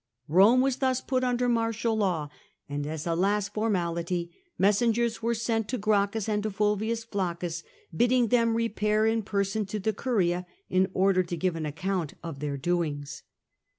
''Rome 0.27 0.61
was 0.61 0.77
thus 0.77 0.99
put 0.99 1.23
under 1.23 1.47
martial 1.47 1.95
law, 1.95 2.29
and 2.67 2.87
as 2.87 3.05
a 3.05 3.13
last 3.13 3.53
formality 3.53 4.31
messengers 4.57 5.21
were 5.21 5.35
sent 5.35 5.67
to 5.67 5.77
Gracchus 5.77 6.27
and 6.27 6.41
to 6.41 6.49
Fulvius 6.49 7.03
Flaccus, 7.03 7.61
bidding 7.95 8.29
them 8.29 8.55
repair 8.57 9.05
in 9.05 9.21
person 9.21 9.63
to 9.67 9.77
the 9.77 9.93
Curia 9.93 10.47
in 10.71 10.89
order 10.95 11.21
to 11.21 11.37
give 11.37 11.55
an 11.55 11.67
account 11.67 12.15
of 12.23 12.39
their 12.39 12.57
doings. 12.57 13.21